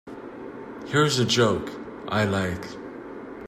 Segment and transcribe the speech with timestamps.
[0.87, 1.69] Here's a joke
[2.07, 2.65] I like.